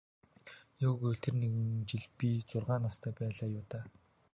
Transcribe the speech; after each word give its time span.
Юу 0.85 0.93
гэвэл 1.01 1.19
тэр 1.23 1.33
нэгэн 1.41 1.69
жил 1.89 2.05
би 2.17 2.29
зургаан 2.49 2.81
настай 2.87 3.13
байлаа 3.19 3.49
юу 3.59 3.65
даа. 3.71 3.85